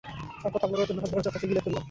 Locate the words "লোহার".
0.97-1.11